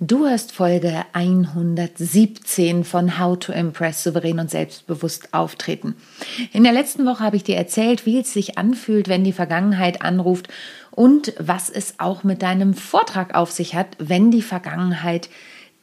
Du 0.00 0.28
hörst 0.28 0.52
Folge 0.52 1.04
117 1.12 2.84
von 2.84 3.18
How 3.18 3.36
to 3.36 3.52
Impress 3.52 4.04
souverän 4.04 4.38
und 4.38 4.48
selbstbewusst 4.48 5.34
auftreten. 5.34 5.96
In 6.52 6.62
der 6.62 6.72
letzten 6.72 7.04
Woche 7.04 7.24
habe 7.24 7.34
ich 7.34 7.42
dir 7.42 7.56
erzählt, 7.56 8.06
wie 8.06 8.20
es 8.20 8.32
sich 8.32 8.58
anfühlt, 8.58 9.08
wenn 9.08 9.24
die 9.24 9.32
Vergangenheit 9.32 10.02
anruft 10.02 10.46
und 10.92 11.32
was 11.40 11.68
es 11.68 11.94
auch 11.98 12.22
mit 12.22 12.42
deinem 12.42 12.74
Vortrag 12.74 13.34
auf 13.34 13.50
sich 13.50 13.74
hat, 13.74 13.88
wenn 13.98 14.30
die 14.30 14.42
Vergangenheit 14.42 15.30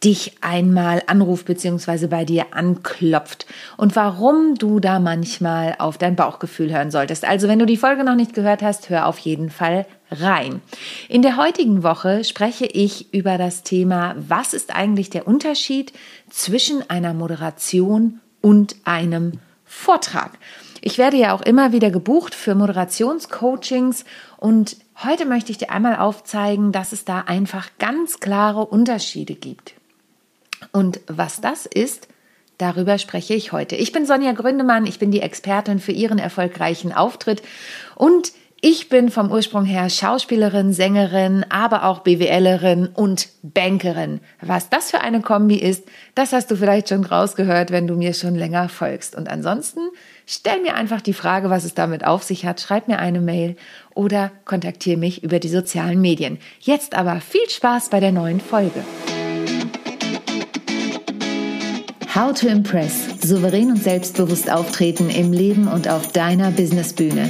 dich 0.02 0.38
einmal 0.40 1.04
anruft 1.08 1.46
bzw. 1.46 2.08
bei 2.08 2.24
dir 2.24 2.46
anklopft 2.52 3.46
und 3.76 3.98
warum 3.98 4.56
du 4.56 4.80
da 4.80 5.00
manchmal 5.00 5.76
auf 5.78 5.98
dein 5.98 6.16
Bauchgefühl 6.16 6.72
hören 6.72 6.92
solltest. 6.92 7.26
Also 7.26 7.50
wenn 7.50 7.60
du 7.60 7.66
die 7.66 7.76
Folge 7.76 8.06
noch 8.06 8.16
nicht 8.16 8.34
gehört 8.34 8.62
hast, 8.62 8.90
hör 8.90 9.08
auf 9.08 9.18
jeden 9.20 9.50
Fall 9.50 9.86
rein. 10.12 10.62
In 11.10 11.22
der 11.22 11.38
heutigen 11.38 11.84
Woche 11.84 12.24
spreche 12.24 12.66
ich 12.66 13.14
über 13.14 13.38
das 13.38 13.64
Thema, 13.64 14.16
was 14.18 14.54
ist 14.54 14.76
eigentlich 14.76 15.10
der 15.10 15.28
Unterschied 15.28 15.94
zwischen 16.30 16.90
einer 16.90 17.14
Moderation 17.14 18.20
und 18.42 18.76
einem 18.84 19.40
Vortrag. 19.66 20.38
Ich 20.82 20.98
werde 20.98 21.18
ja 21.18 21.34
auch 21.34 21.42
immer 21.42 21.72
wieder 21.72 21.90
gebucht 21.90 22.36
für 22.36 22.54
Moderationscoachings 22.54 24.06
und 24.38 24.78
heute 25.04 25.26
möchte 25.26 25.52
ich 25.52 25.58
dir 25.58 25.72
einmal 25.72 25.98
aufzeigen, 25.98 26.72
dass 26.72 26.92
es 26.92 27.06
da 27.06 27.22
einfach 27.22 27.70
ganz 27.80 28.20
klare 28.20 28.66
Unterschiede 28.66 29.34
gibt. 29.34 29.74
Und 30.72 31.00
was 31.08 31.42
das 31.42 31.66
ist, 31.66 32.08
darüber 32.58 32.98
spreche 32.98 33.34
ich 33.34 33.52
heute. 33.52 33.76
Ich 33.76 33.92
bin 33.92 34.06
Sonja 34.06 34.34
Gründemann, 34.34 34.86
ich 34.86 35.00
bin 35.00 35.12
die 35.12 35.22
Expertin 35.22 35.80
für 35.80 35.92
Ihren 35.92 36.20
erfolgreichen 36.20 36.94
Auftritt 36.94 37.42
und 37.96 38.32
ich 38.68 38.90
bin 38.90 39.12
vom 39.12 39.30
Ursprung 39.30 39.64
her 39.64 39.92
Schauspielerin, 39.92 40.74
Sängerin, 40.74 41.46
aber 41.50 41.84
auch 41.84 42.00
BWLerin 42.00 42.88
und 42.88 43.30
Bankerin. 43.44 44.22
Was 44.42 44.72
das 44.72 44.90
für 44.90 45.02
eine 45.02 45.22
Kombi 45.22 45.58
ist, 45.58 45.84
das 46.16 46.34
hast 46.34 46.50
du 46.50 46.56
vielleicht 46.56 46.90
schon 46.90 47.06
rausgehört, 47.06 47.70
wenn 47.70 47.86
du 47.86 47.94
mir 47.94 48.16
schon 48.16 48.34
länger 48.34 48.68
folgst. 48.68 49.16
Und 49.16 49.30
ansonsten 49.30 49.82
stell 50.26 50.64
mir 50.64 50.74
einfach 50.74 51.02
die 51.02 51.14
Frage, 51.14 51.52
was 51.52 51.64
es 51.64 51.76
damit 51.76 52.08
auf 52.08 52.24
sich 52.24 52.48
hat, 52.48 52.60
schreib 52.60 52.88
mir 52.88 52.98
eine 52.98 53.22
Mail 53.22 53.56
oder 53.94 54.32
kontaktiere 54.46 54.98
mich 54.98 55.24
über 55.24 55.38
die 55.38 55.50
sozialen 55.50 56.02
Medien. 56.02 56.40
Jetzt 56.60 56.96
aber 56.96 57.22
viel 57.22 57.48
Spaß 57.48 57.90
bei 57.90 58.00
der 58.00 58.14
neuen 58.14 58.42
Folge. 58.42 58.84
How 62.16 62.34
to 62.34 62.48
Impress. 62.48 63.10
Souverän 63.22 63.70
und 63.70 63.84
selbstbewusst 63.84 64.50
auftreten 64.50 65.12
im 65.12 65.34
Leben 65.34 65.68
und 65.68 65.88
auf 65.88 66.14
deiner 66.14 66.50
Businessbühne. 66.50 67.30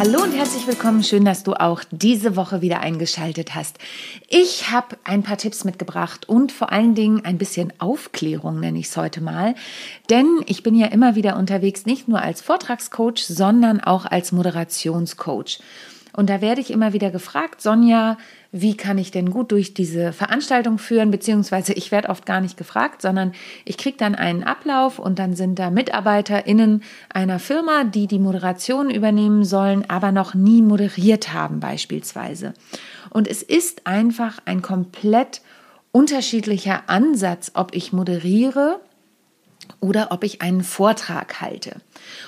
Hallo 0.00 0.22
und 0.22 0.32
herzlich 0.32 0.66
willkommen. 0.66 1.02
Schön, 1.02 1.26
dass 1.26 1.42
du 1.42 1.52
auch 1.52 1.82
diese 1.90 2.34
Woche 2.34 2.62
wieder 2.62 2.80
eingeschaltet 2.80 3.54
hast. 3.54 3.76
Ich 4.28 4.70
habe 4.70 4.96
ein 5.04 5.22
paar 5.22 5.36
Tipps 5.36 5.64
mitgebracht 5.64 6.26
und 6.26 6.52
vor 6.52 6.72
allen 6.72 6.94
Dingen 6.94 7.26
ein 7.26 7.36
bisschen 7.36 7.70
Aufklärung 7.80 8.60
nenne 8.60 8.78
ich 8.78 8.86
es 8.86 8.96
heute 8.96 9.20
mal. 9.20 9.54
Denn 10.08 10.26
ich 10.46 10.62
bin 10.62 10.74
ja 10.74 10.86
immer 10.86 11.16
wieder 11.16 11.36
unterwegs, 11.36 11.84
nicht 11.84 12.08
nur 12.08 12.22
als 12.22 12.40
Vortragscoach, 12.40 13.18
sondern 13.18 13.78
auch 13.78 14.06
als 14.06 14.32
Moderationscoach. 14.32 15.58
Und 16.12 16.30
da 16.30 16.40
werde 16.40 16.60
ich 16.60 16.70
immer 16.70 16.92
wieder 16.92 17.10
gefragt, 17.10 17.60
Sonja, 17.60 18.16
wie 18.52 18.76
kann 18.76 18.98
ich 18.98 19.10
denn 19.10 19.30
gut 19.30 19.52
durch 19.52 19.74
diese 19.74 20.12
Veranstaltung 20.12 20.78
führen, 20.78 21.10
beziehungsweise 21.10 21.72
ich 21.72 21.92
werde 21.92 22.08
oft 22.08 22.26
gar 22.26 22.40
nicht 22.40 22.56
gefragt, 22.56 23.00
sondern 23.00 23.32
ich 23.64 23.78
kriege 23.78 23.96
dann 23.96 24.14
einen 24.14 24.42
Ablauf 24.42 24.98
und 24.98 25.18
dann 25.18 25.34
sind 25.34 25.58
da 25.58 25.70
MitarbeiterInnen 25.70 26.82
einer 27.12 27.38
Firma, 27.38 27.84
die 27.84 28.06
die 28.06 28.18
Moderation 28.18 28.90
übernehmen 28.90 29.44
sollen, 29.44 29.88
aber 29.88 30.10
noch 30.10 30.34
nie 30.34 30.62
moderiert 30.62 31.32
haben 31.32 31.60
beispielsweise. 31.60 32.54
Und 33.10 33.28
es 33.28 33.42
ist 33.42 33.86
einfach 33.86 34.38
ein 34.44 34.62
komplett 34.62 35.42
unterschiedlicher 35.92 36.88
Ansatz, 36.88 37.52
ob 37.54 37.74
ich 37.74 37.92
moderiere 37.92 38.80
oder 39.80 40.08
ob 40.10 40.24
ich 40.24 40.42
einen 40.42 40.62
Vortrag 40.62 41.40
halte. 41.40 41.80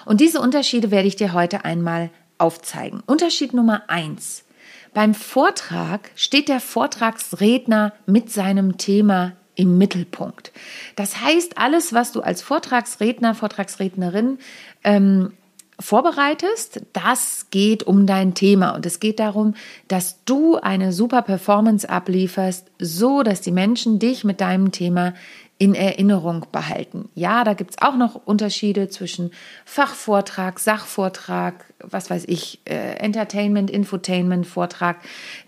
Und 0.04 0.20
diese 0.20 0.40
Unterschiede 0.40 0.90
werde 0.90 1.08
ich 1.08 1.16
dir 1.16 1.32
heute 1.32 1.64
einmal 1.64 2.10
aufzeigen. 2.42 3.02
Unterschied 3.06 3.54
Nummer 3.54 3.84
eins. 3.88 4.44
Beim 4.92 5.14
Vortrag 5.14 6.10
steht 6.16 6.48
der 6.48 6.60
Vortragsredner 6.60 7.94
mit 8.04 8.30
seinem 8.30 8.76
Thema 8.76 9.32
im 9.54 9.78
Mittelpunkt. 9.78 10.52
Das 10.96 11.20
heißt, 11.20 11.56
alles, 11.56 11.92
was 11.92 12.12
du 12.12 12.20
als 12.20 12.42
Vortragsredner, 12.42 13.34
Vortragsrednerin 13.34 14.38
ähm, 14.84 15.32
vorbereitest, 15.78 16.82
das 16.92 17.46
geht 17.50 17.82
um 17.82 18.06
dein 18.06 18.34
Thema 18.34 18.70
und 18.70 18.86
es 18.86 19.00
geht 19.00 19.18
darum, 19.18 19.54
dass 19.88 20.24
du 20.24 20.56
eine 20.56 20.92
super 20.92 21.22
Performance 21.22 21.88
ablieferst, 21.88 22.70
so 22.78 23.22
dass 23.22 23.40
die 23.40 23.52
Menschen 23.52 23.98
dich 23.98 24.24
mit 24.24 24.40
deinem 24.40 24.72
Thema 24.72 25.14
in 25.62 25.76
Erinnerung 25.76 26.46
behalten. 26.50 27.08
Ja, 27.14 27.44
da 27.44 27.54
gibt 27.54 27.70
es 27.70 27.82
auch 27.82 27.94
noch 27.94 28.16
Unterschiede 28.24 28.88
zwischen 28.88 29.30
Fachvortrag, 29.64 30.58
Sachvortrag, 30.58 31.72
was 31.78 32.10
weiß 32.10 32.24
ich, 32.26 32.58
äh, 32.64 32.96
Entertainment, 32.96 33.70
Infotainment, 33.70 34.44
Vortrag. 34.44 34.96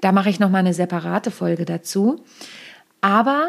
Da 0.03 0.13
mache 0.13 0.31
ich 0.31 0.39
nochmal 0.39 0.61
eine 0.61 0.73
separate 0.73 1.33
Folge 1.33 1.65
dazu. 1.65 2.23
Aber 3.01 3.49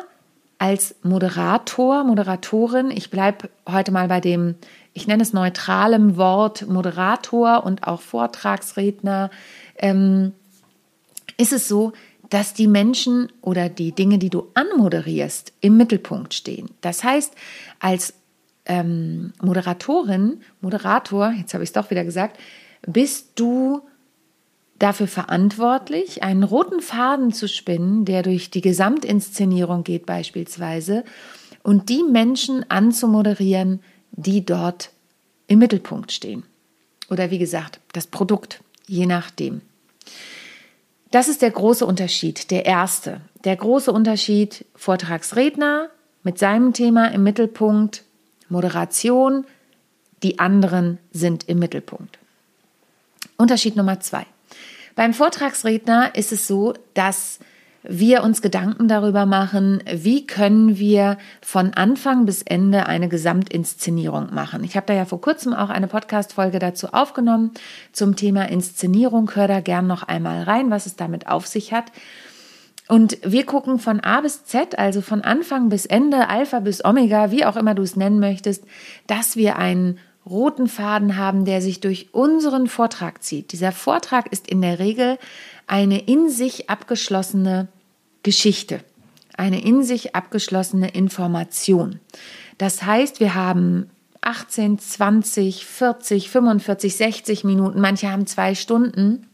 als 0.58 0.96
Moderator, 1.04 2.04
Moderatorin, 2.04 2.90
ich 2.90 3.12
bleibe 3.12 3.52
heute 3.70 3.92
mal 3.92 4.08
bei 4.08 4.20
dem, 4.20 4.56
ich 4.94 5.06
nenne 5.06 5.22
es 5.22 5.34
neutralem 5.34 6.18
Wort 6.18 6.68
Moderator 6.68 7.64
und 7.64 7.86
auch 7.86 8.02
Vortragsredner, 8.02 9.30
ähm, 9.78 10.34
ist 11.38 11.54
es 11.54 11.68
so, 11.68 11.94
dass 12.35 12.53
die 12.53 12.68
Menschen 12.68 13.31
oder 13.40 13.69
die 13.69 13.94
Dinge, 13.94 14.18
die 14.18 14.29
du 14.29 14.50
anmoderierst, 14.56 15.53
im 15.62 15.78
Mittelpunkt 15.78 16.34
stehen. 16.34 16.69
Das 16.81 17.01
heißt, 17.01 17.34
als 17.79 18.13
ähm, 18.66 19.31
Moderatorin, 19.41 20.41
Moderator, 20.59 21.31
jetzt 21.31 21.53
habe 21.53 21.63
ich 21.63 21.69
es 21.69 21.74
doch 21.74 21.91
wieder 21.91 22.03
gesagt, 22.03 22.38
bist 22.85 23.40
du 23.40 23.84
dafür 24.79 25.07
verantwortlich, 25.07 26.24
einen 26.24 26.44
roten 26.44 26.81
Faden 26.81 27.31
zu 27.31 27.47
spinnen, 27.47 28.03
der 28.03 28.22
durch 28.22 28.51
die 28.51 28.59
Gesamtinszenierung 28.59 29.85
geht 29.85 30.06
beispielsweise, 30.06 31.06
und 31.63 31.88
die 31.88 32.03
Menschen 32.03 32.69
anzumoderieren, 32.69 33.79
die 34.12 34.45
dort 34.45 34.91
im 35.47 35.59
Mittelpunkt 35.59 36.12
stehen. 36.12 36.44
Oder 37.09 37.31
wie 37.31 37.40
gesagt, 37.40 37.79
das 37.94 38.07
Produkt, 38.07 38.62
je 38.88 39.06
nachdem. 39.06 39.62
Das 41.12 41.28
ist 41.28 41.42
der 41.42 41.52
große 41.52 41.86
Unterschied, 41.86 42.52
der 42.52 42.66
erste. 42.66 43.22
Der 43.44 43.56
große 43.56 43.92
Unterschied 43.92 44.66
Vortragsredner 44.76 45.90
mit 46.24 46.40
seinem 46.40 46.74
Thema 46.74 47.08
im 47.12 47.24
Mittelpunkt, 47.24 48.04
Moderation, 48.50 49.46
die 50.24 50.40
anderen 50.40 50.98
sind 51.12 51.48
im 51.48 51.60
Mittelpunkt. 51.60 52.18
Unterschied 53.38 53.76
Nummer 53.76 54.00
zwei. 54.00 54.26
Beim 54.96 55.14
Vortragsredner 55.14 56.16
ist 56.16 56.32
es 56.32 56.48
so, 56.48 56.74
dass 56.94 57.40
wir 57.88 58.23
uns 58.23 58.41
Gedanken 58.41 58.88
darüber 58.88 59.25
machen, 59.25 59.84
wie 59.91 60.25
können 60.25 60.78
wir 60.78 61.18
von 61.41 61.73
Anfang 61.73 62.25
bis 62.25 62.41
Ende 62.41 62.88
eine 62.88 63.09
Gesamtinszenierung 63.09 64.34
machen. 64.34 64.63
Ich 64.63 64.75
habe 64.75 64.88
da 64.88 64.94
ja 64.94 65.06
vor 65.06 65.22
kurzem 65.22 65.53
auch 65.53 65.69
eine 65.69 65.88
Podcast-Folge 65.88 66.59
dazu 66.59 66.88
aufgenommen 66.94 67.51
zum 67.91 68.16
Thema 68.16 68.50
Inszenierung. 68.50 69.34
Hör 69.35 69.47
da 69.47 69.59
gern 69.59 69.88
noch 69.88 70.03
einmal 70.03 70.44
rein, 70.44 70.71
was 70.71 70.86
es 70.86 70.95
damit 70.95 71.27
auf 71.27 71.48
sich 71.48 71.74
hat. 71.74 71.92
Und 72.88 73.18
wir 73.24 73.45
gucken 73.45 73.80
von 73.80 74.00
A 74.00 74.21
bis 74.21 74.45
Z, 74.45 74.77
also 74.77 75.01
von 75.01 75.21
Anfang 75.21 75.69
bis 75.69 75.86
Ende, 75.86 76.30
Alpha 76.30 76.60
bis 76.60 76.86
Omega, 76.86 77.31
wie 77.31 77.45
auch 77.45 77.56
immer 77.56 77.74
du 77.74 77.81
es 77.81 77.95
nennen 77.95 78.19
möchtest, 78.19 78.63
dass 79.07 79.36
wir 79.36 79.57
einen 79.57 79.98
roten 80.25 80.68
Faden 80.68 81.18
haben, 81.18 81.45
der 81.45 81.62
sich 81.62 81.80
durch 81.80 82.13
unseren 82.13 82.68
Vortrag 82.68 83.24
zieht. 83.24 83.51
Dieser 83.51 83.71
Vortrag 83.71 84.31
ist 84.31 84.48
in 84.48 84.62
der 84.62 84.80
Regel 84.80 85.18
eine 85.68 86.00
in 86.00 86.30
sich 86.30 86.69
abgeschlossene 86.69 87.68
Geschichte, 88.25 88.81
eine 89.38 89.63
in 89.63 89.83
sich 89.83 90.16
abgeschlossene 90.16 90.89
Information. 90.89 92.00
Das 92.57 92.83
heißt, 92.83 93.19
wir 93.19 93.36
haben 93.36 93.92
18, 94.22 94.80
20, 94.80 95.63
40, 95.63 96.31
45, 96.31 96.98
60 96.98 97.44
Minuten, 97.44 97.80
manche 97.80 98.12
haben 98.12 98.25
zwei 98.25 98.56
Stunden, 98.56 99.27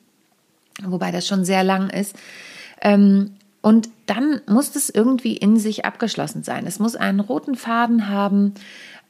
wobei 0.84 1.12
das 1.12 1.26
schon 1.26 1.46
sehr 1.46 1.64
lang 1.64 1.90
ist. 1.90 2.18
Ähm, 2.82 3.36
und 3.62 3.88
dann 4.08 4.42
muss 4.46 4.76
es 4.76 4.90
irgendwie 4.90 5.38
in 5.38 5.58
sich 5.58 5.86
abgeschlossen 5.86 6.44
sein. 6.44 6.68
Es 6.68 6.80
muss 6.80 6.98
einen 6.98 7.22
roten 7.22 7.56
Faden 7.56 8.10
haben, 8.10 8.56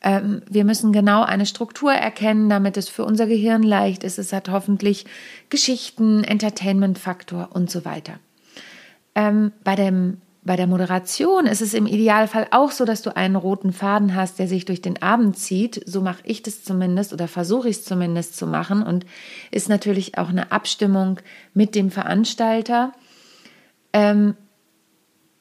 Ähm, 0.04 0.42
wir 0.50 0.66
müssen 0.66 0.92
genau 0.92 1.22
eine 1.22 1.46
Struktur 1.46 1.94
erkennen, 1.94 2.50
damit 2.50 2.76
es 2.76 2.90
für 2.90 3.06
unser 3.06 3.28
Gehirn 3.28 3.62
leicht 3.62 4.04
ist. 4.04 4.18
Es 4.18 4.34
hat 4.34 4.50
hoffentlich 4.50 5.06
Geschichten, 5.50 6.24
Entertainment-Faktor 6.24 7.50
und 7.54 7.70
so 7.70 7.86
weiter. 7.86 8.20
Ähm, 9.16 9.52
bei 9.64 9.76
dem 9.76 10.18
bei 10.44 10.56
der 10.56 10.66
Moderation 10.66 11.46
ist 11.46 11.62
es 11.62 11.76
im 11.76 11.86
Idealfall 11.86 12.48
auch 12.50 12.72
so, 12.72 12.84
dass 12.84 13.04
du 13.04 13.16
einen 13.16 13.36
roten 13.36 13.74
Faden 13.74 14.16
hast, 14.16 14.40
der 14.40 14.48
sich 14.48 14.66
durch 14.66 14.82
den 14.82 15.00
Abend 15.02 15.38
zieht. 15.38 15.84
So 15.86 16.02
mache 16.02 16.24
ich 16.24 16.42
das 16.42 16.64
zumindest 16.64 17.14
oder 17.14 17.28
versuche 17.28 17.70
ich 17.70 17.78
es 17.78 17.86
zumindest 17.86 18.36
zu 18.38 18.48
machen 18.48 18.82
und 18.82 19.06
ist 19.52 19.70
natürlich 19.70 20.18
auch 20.18 20.30
eine 20.30 20.52
Abstimmung 20.52 21.20
mit 21.54 21.76
dem 21.76 21.92
Veranstalter. 21.92 22.92
Ähm, 23.94 24.36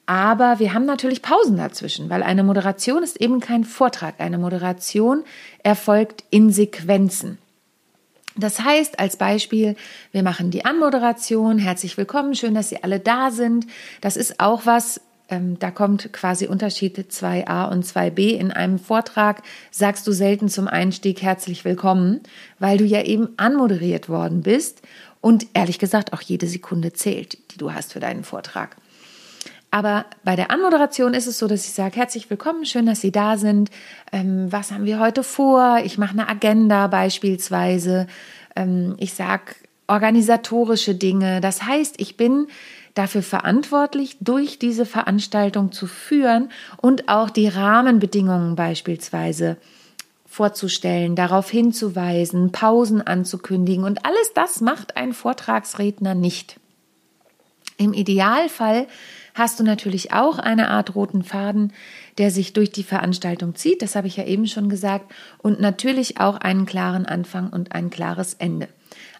aber 0.04 0.58
wir 0.58 0.74
haben 0.74 0.84
natürlich 0.84 1.22
Pausen 1.22 1.56
dazwischen, 1.56 2.10
weil 2.10 2.22
eine 2.22 2.42
Moderation 2.42 3.02
ist 3.02 3.20
eben 3.20 3.40
kein 3.40 3.64
Vortrag. 3.64 4.16
Eine 4.18 4.38
Moderation 4.38 5.24
erfolgt 5.62 6.24
in 6.30 6.50
Sequenzen. 6.50 7.38
Das 8.36 8.60
heißt, 8.60 8.98
als 8.98 9.16
Beispiel, 9.16 9.76
wir 10.12 10.22
machen 10.22 10.50
die 10.50 10.64
Anmoderation. 10.64 11.58
Herzlich 11.58 11.96
willkommen, 11.96 12.34
schön, 12.34 12.54
dass 12.54 12.68
Sie 12.68 12.82
alle 12.82 13.00
da 13.00 13.30
sind. 13.30 13.66
Das 14.00 14.16
ist 14.16 14.38
auch 14.38 14.66
was, 14.66 15.00
ähm, 15.28 15.58
da 15.58 15.70
kommt 15.70 16.12
quasi 16.12 16.46
Unterschied 16.46 16.98
2a 16.98 17.70
und 17.70 17.84
2b. 17.84 18.36
In 18.36 18.52
einem 18.52 18.78
Vortrag 18.78 19.42
sagst 19.70 20.06
du 20.06 20.12
selten 20.12 20.48
zum 20.48 20.68
Einstieg 20.68 21.22
herzlich 21.22 21.64
willkommen, 21.64 22.20
weil 22.58 22.78
du 22.78 22.84
ja 22.84 23.02
eben 23.02 23.30
anmoderiert 23.36 24.08
worden 24.08 24.42
bist 24.42 24.82
und 25.20 25.46
ehrlich 25.54 25.78
gesagt 25.78 26.12
auch 26.12 26.22
jede 26.22 26.46
Sekunde 26.46 26.92
zählt, 26.92 27.38
die 27.52 27.58
du 27.58 27.72
hast 27.72 27.92
für 27.92 28.00
deinen 28.00 28.24
Vortrag. 28.24 28.76
Aber 29.70 30.06
bei 30.24 30.34
der 30.34 30.50
Anmoderation 30.50 31.14
ist 31.14 31.26
es 31.26 31.38
so, 31.38 31.46
dass 31.46 31.64
ich 31.64 31.72
sage, 31.72 31.96
herzlich 31.96 32.28
willkommen, 32.28 32.64
schön, 32.64 32.86
dass 32.86 33.00
Sie 33.00 33.12
da 33.12 33.36
sind. 33.36 33.70
Ähm, 34.10 34.50
was 34.50 34.72
haben 34.72 34.84
wir 34.84 34.98
heute 34.98 35.22
vor? 35.22 35.80
Ich 35.84 35.96
mache 35.96 36.12
eine 36.12 36.28
Agenda 36.28 36.88
beispielsweise. 36.88 38.08
Ähm, 38.56 38.96
ich 38.98 39.14
sage 39.14 39.54
organisatorische 39.86 40.94
Dinge. 40.94 41.40
Das 41.40 41.62
heißt, 41.62 42.00
ich 42.00 42.16
bin 42.16 42.48
dafür 42.94 43.22
verantwortlich, 43.22 44.16
durch 44.20 44.58
diese 44.58 44.86
Veranstaltung 44.86 45.70
zu 45.70 45.86
führen 45.86 46.50
und 46.76 47.08
auch 47.08 47.30
die 47.30 47.48
Rahmenbedingungen 47.48 48.56
beispielsweise 48.56 49.56
vorzustellen, 50.26 51.16
darauf 51.16 51.50
hinzuweisen, 51.50 52.52
Pausen 52.52 53.02
anzukündigen. 53.02 53.84
Und 53.84 54.04
alles 54.04 54.32
das 54.34 54.60
macht 54.60 54.96
ein 54.96 55.12
Vortragsredner 55.12 56.14
nicht. 56.14 56.58
Im 57.76 57.92
Idealfall 57.92 58.86
hast 59.34 59.60
du 59.60 59.64
natürlich 59.64 60.12
auch 60.12 60.38
eine 60.38 60.68
Art 60.68 60.94
roten 60.94 61.22
Faden, 61.22 61.72
der 62.18 62.30
sich 62.30 62.52
durch 62.52 62.70
die 62.70 62.82
Veranstaltung 62.82 63.54
zieht, 63.54 63.82
das 63.82 63.96
habe 63.96 64.06
ich 64.06 64.16
ja 64.16 64.24
eben 64.24 64.46
schon 64.46 64.68
gesagt, 64.68 65.12
und 65.38 65.60
natürlich 65.60 66.20
auch 66.20 66.36
einen 66.36 66.66
klaren 66.66 67.06
Anfang 67.06 67.50
und 67.50 67.72
ein 67.72 67.90
klares 67.90 68.34
Ende. 68.34 68.68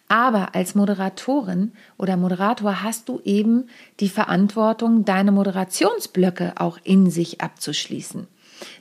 Aber 0.08 0.56
als 0.56 0.74
Moderatorin 0.74 1.72
oder 1.96 2.16
Moderator 2.16 2.82
hast 2.82 3.08
du 3.08 3.20
eben 3.24 3.68
die 4.00 4.08
Verantwortung, 4.08 5.04
deine 5.04 5.30
Moderationsblöcke 5.30 6.54
auch 6.56 6.78
in 6.82 7.10
sich 7.10 7.40
abzuschließen. 7.40 8.26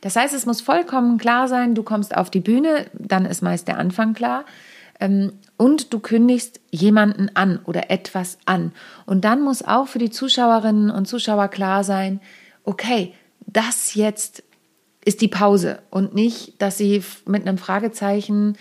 Das 0.02 0.16
heißt, 0.16 0.34
es 0.34 0.48
muss 0.48 0.60
vollkommen 0.60 1.20
klar 1.20 1.48
sein, 1.48 1.76
du 1.76 1.84
kommst 1.84 2.18
auf 2.18 2.32
die 2.32 2.40
Bühne, 2.40 2.88
dann 2.94 3.26
ist 3.26 3.44
meist 3.44 3.68
der 3.68 3.78
Anfang 3.78 4.16
klar. 4.16 4.44
Und 5.60 5.92
du 5.94 6.00
kündigst 6.00 6.62
jemanden 6.72 7.30
an 7.34 7.60
oder 7.66 7.92
etwas 7.92 8.38
an. 8.46 8.72
Und 9.06 9.26
dann 9.26 9.42
muss 9.42 9.62
auch 9.62 9.90
für 9.90 10.00
die 10.00 10.10
Zuschauerinnen 10.10 10.90
und 10.90 11.06
Zuschauer 11.06 11.50
klar 11.50 11.84
sein, 11.84 12.22
okay, 12.64 13.14
das 13.46 13.94
jetzt 13.94 14.44
ist 15.04 15.20
die 15.20 15.28
Pause 15.28 15.80
und 15.90 16.16
nicht, 16.16 16.62
dass 16.62 16.78
sie 16.78 17.04
mit 17.26 17.46
einem 17.46 17.58
Fragezeichen 17.58 18.58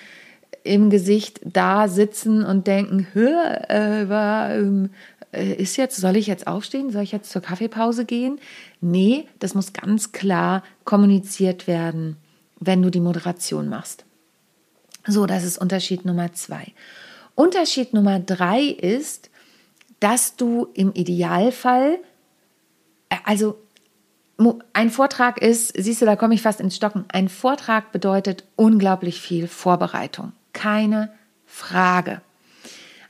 im 0.65 0.91
Gesicht 0.91 1.41
da 1.45 1.87
sitzen 1.87 2.45
und 2.45 2.67
denken, 2.67 3.07
hör, 3.13 3.71
äh, 3.71 4.09
war, 4.09 4.57
ähm, 4.57 4.91
äh, 5.33 5.53
ist 5.53 5.77
jetzt, 5.77 5.99
soll 5.99 6.17
ich 6.17 6.27
jetzt 6.27 6.49
aufstehen? 6.49 6.91
Soll 6.91 7.03
ich 7.03 7.13
jetzt 7.13 7.31
zur 7.31 7.43
Kaffeepause 7.43 8.07
gehen? 8.07 8.41
Nee, 8.81 9.29
das 9.39 9.55
muss 9.55 9.73
ganz 9.73 10.11
klar 10.11 10.65
kommuniziert 10.85 11.69
werden, 11.69 12.17
wenn 12.59 12.83
du 12.83 12.91
die 12.91 13.01
Moderation 13.01 13.69
machst. 13.69 14.05
So, 15.09 15.25
das 15.25 15.43
ist 15.43 15.57
Unterschied 15.57 16.05
Nummer 16.05 16.35
zwei. 16.35 16.75
Unterschied 17.35 17.95
Nummer 17.95 18.21
drei 18.21 18.65
ist, 18.65 19.31
dass 20.01 20.37
du 20.37 20.69
im 20.75 20.93
Idealfall, 20.93 21.99
äh, 23.09 23.17
also 23.25 23.59
ein 24.75 24.91
Vortrag 24.91 25.41
ist, 25.41 25.73
siehst 25.77 26.03
du, 26.03 26.07
da 26.07 26.15
komme 26.15 26.35
ich 26.35 26.43
fast 26.43 26.61
ins 26.61 26.77
Stocken. 26.77 27.07
Ein 27.09 27.29
Vortrag 27.31 27.91
bedeutet 27.91 28.45
unglaublich 28.55 29.21
viel 29.21 29.49
Vorbereitung. 29.49 30.33
Keine 30.53 31.11
Frage. 31.47 32.21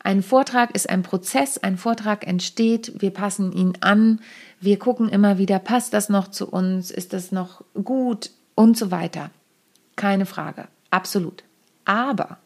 Ein 0.03 0.23
Vortrag 0.23 0.75
ist 0.77 0.89
ein 0.89 1.03
Prozess, 1.03 1.59
ein 1.59 1.77
Vortrag 1.77 2.27
entsteht, 2.27 2.93
wir 3.03 3.11
passen 3.11 3.53
ihn 3.53 3.75
an, 3.81 4.21
wir 4.61 4.79
gucken 4.79 5.09
immer 5.09 5.37
wieder, 5.37 5.59
passt 5.59 5.93
das 5.93 6.09
noch 6.09 6.29
zu 6.29 6.49
uns, 6.49 6.93
ist 6.93 7.12
das 7.12 7.33
noch 7.33 7.62
gut 7.75 8.31
und 8.55 8.79
so 8.79 8.93
weiter. 8.93 9.31
Keine 9.97 10.25
Frage, 10.25 10.69
absolut. 10.91 11.43
Aber 11.88 12.37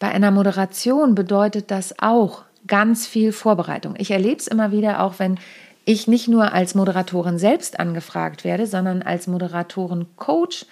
bei 0.00 0.08
einer 0.08 0.32
Moderation 0.32 1.14
bedeutet 1.14 1.70
das 1.70 1.94
auch 2.00 2.42
ganz 2.66 3.06
viel 3.06 3.30
Vorbereitung. 3.30 3.94
Ich 3.98 4.10
erlebe 4.10 4.40
es 4.40 4.48
immer 4.48 4.72
wieder, 4.72 5.00
auch 5.00 5.20
wenn 5.20 5.38
ich 5.84 6.08
nicht 6.08 6.26
nur 6.26 6.52
als 6.52 6.74
Moderatorin 6.74 7.38
selbst 7.38 7.78
angefragt 7.78 8.42
werde, 8.42 8.66
sondern 8.66 9.02
als 9.02 9.28
Moderatoren-Coach, 9.28 10.66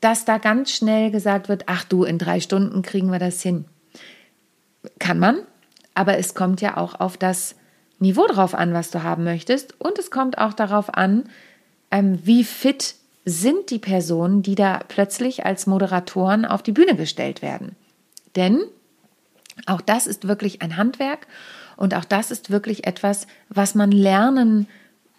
dass 0.00 0.24
da 0.24 0.38
ganz 0.38 0.70
schnell 0.70 1.10
gesagt 1.10 1.48
wird, 1.48 1.64
ach 1.66 1.82
du, 1.82 2.04
in 2.04 2.18
drei 2.18 2.38
Stunden 2.38 2.82
kriegen 2.82 3.10
wir 3.10 3.18
das 3.18 3.42
hin. 3.42 3.64
Kann 5.00 5.18
man, 5.18 5.40
aber 5.94 6.18
es 6.18 6.36
kommt 6.36 6.60
ja 6.60 6.76
auch 6.76 7.00
auf 7.00 7.16
das 7.16 7.56
Niveau 7.98 8.28
drauf 8.28 8.54
an, 8.54 8.74
was 8.74 8.92
du 8.92 9.02
haben 9.02 9.24
möchtest. 9.24 9.78
Und 9.80 9.98
es 9.98 10.12
kommt 10.12 10.38
auch 10.38 10.52
darauf 10.52 10.94
an, 10.94 11.24
ähm, 11.90 12.20
wie 12.22 12.44
fit 12.44 12.94
sind 13.28 13.70
die 13.70 13.78
Personen, 13.78 14.42
die 14.42 14.54
da 14.54 14.80
plötzlich 14.88 15.44
als 15.44 15.66
Moderatoren 15.66 16.44
auf 16.44 16.62
die 16.62 16.72
Bühne 16.72 16.96
gestellt 16.96 17.42
werden. 17.42 17.76
Denn 18.36 18.60
auch 19.66 19.80
das 19.80 20.06
ist 20.06 20.28
wirklich 20.28 20.62
ein 20.62 20.76
Handwerk 20.76 21.26
und 21.76 21.94
auch 21.94 22.04
das 22.04 22.30
ist 22.30 22.50
wirklich 22.50 22.86
etwas, 22.86 23.26
was 23.48 23.74
man 23.74 23.90
lernen 23.90 24.66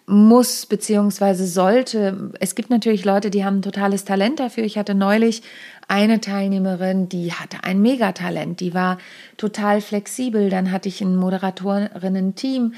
muss 0.06 0.66
bzw. 0.66 1.34
sollte. 1.44 2.32
Es 2.40 2.54
gibt 2.54 2.68
natürlich 2.68 3.04
Leute, 3.04 3.30
die 3.30 3.44
haben 3.44 3.58
ein 3.58 3.62
totales 3.62 4.04
Talent 4.04 4.40
dafür. 4.40 4.64
Ich 4.64 4.76
hatte 4.76 4.94
neulich 4.94 5.42
eine 5.86 6.20
Teilnehmerin, 6.20 7.08
die 7.08 7.32
hatte 7.32 7.62
ein 7.62 7.80
Megatalent, 7.80 8.60
die 8.60 8.74
war 8.74 8.98
total 9.36 9.80
flexibel. 9.80 10.50
Dann 10.50 10.72
hatte 10.72 10.88
ich 10.88 11.00
ein 11.00 11.16
Moderatorinnen-Team, 11.16 12.74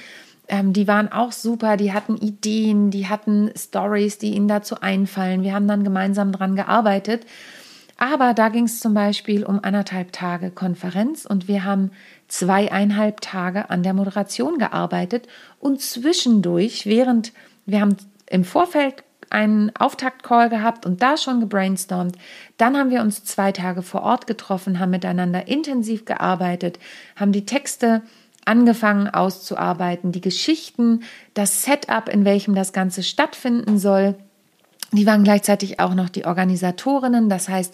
ähm, 0.52 0.74
die 0.74 0.86
waren 0.86 1.10
auch 1.10 1.32
super, 1.32 1.78
die 1.78 1.94
hatten 1.94 2.18
Ideen, 2.18 2.90
die 2.90 3.08
hatten 3.08 3.50
Stories, 3.56 4.18
die 4.18 4.34
ihnen 4.34 4.48
dazu 4.48 4.80
einfallen. 4.82 5.42
Wir 5.42 5.54
haben 5.54 5.66
dann 5.66 5.82
gemeinsam 5.82 6.30
dran 6.30 6.56
gearbeitet. 6.56 7.24
Aber 7.96 8.34
da 8.34 8.50
ging 8.50 8.64
es 8.64 8.78
zum 8.78 8.92
Beispiel 8.92 9.44
um 9.44 9.60
anderthalb 9.62 10.12
Tage 10.12 10.50
Konferenz 10.50 11.24
und 11.24 11.48
wir 11.48 11.64
haben 11.64 11.90
zweieinhalb 12.28 13.20
Tage 13.22 13.70
an 13.70 13.82
der 13.82 13.94
Moderation 13.94 14.58
gearbeitet 14.58 15.26
und 15.58 15.80
zwischendurch, 15.80 16.84
während 16.84 17.32
wir 17.64 17.80
haben 17.80 17.96
im 18.28 18.44
Vorfeld 18.44 19.04
einen 19.30 19.74
Auftaktcall 19.76 20.50
gehabt 20.50 20.84
und 20.84 21.00
da 21.00 21.16
schon 21.16 21.40
gebrainstormt. 21.40 22.16
Dann 22.58 22.76
haben 22.76 22.90
wir 22.90 23.00
uns 23.00 23.24
zwei 23.24 23.52
Tage 23.52 23.80
vor 23.82 24.02
Ort 24.02 24.26
getroffen, 24.26 24.78
haben 24.78 24.90
miteinander 24.90 25.48
intensiv 25.48 26.04
gearbeitet, 26.04 26.78
haben 27.16 27.32
die 27.32 27.46
Texte 27.46 28.02
angefangen 28.44 29.08
auszuarbeiten, 29.08 30.12
die 30.12 30.20
Geschichten, 30.20 31.02
das 31.34 31.62
Setup, 31.62 32.08
in 32.08 32.24
welchem 32.24 32.54
das 32.54 32.72
Ganze 32.72 33.02
stattfinden 33.02 33.78
soll. 33.78 34.14
Die 34.92 35.06
waren 35.06 35.24
gleichzeitig 35.24 35.80
auch 35.80 35.94
noch 35.94 36.08
die 36.08 36.26
Organisatorinnen. 36.26 37.28
Das 37.28 37.48
heißt, 37.48 37.72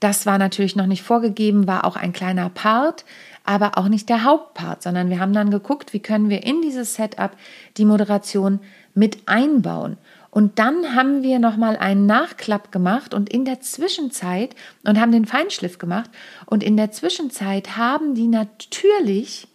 das 0.00 0.26
war 0.26 0.38
natürlich 0.38 0.76
noch 0.76 0.86
nicht 0.86 1.02
vorgegeben, 1.02 1.66
war 1.66 1.84
auch 1.84 1.96
ein 1.96 2.12
kleiner 2.12 2.48
Part, 2.48 3.04
aber 3.44 3.76
auch 3.76 3.88
nicht 3.88 4.08
der 4.08 4.24
Hauptpart, 4.24 4.82
sondern 4.82 5.10
wir 5.10 5.20
haben 5.20 5.34
dann 5.34 5.50
geguckt, 5.50 5.92
wie 5.92 6.00
können 6.00 6.30
wir 6.30 6.44
in 6.44 6.62
dieses 6.62 6.94
Setup 6.94 7.32
die 7.76 7.84
Moderation 7.84 8.60
mit 8.94 9.18
einbauen. 9.26 9.98
Und 10.30 10.58
dann 10.58 10.96
haben 10.96 11.22
wir 11.22 11.38
nochmal 11.38 11.76
einen 11.76 12.06
Nachklapp 12.06 12.72
gemacht 12.72 13.14
und 13.14 13.28
in 13.28 13.44
der 13.44 13.60
Zwischenzeit 13.60 14.56
und 14.84 15.00
haben 15.00 15.12
den 15.12 15.26
Feinschliff 15.26 15.78
gemacht 15.78 16.10
und 16.46 16.64
in 16.64 16.76
der 16.76 16.90
Zwischenzeit 16.90 17.76
haben 17.76 18.14
die 18.14 18.26
natürlich 18.26 19.46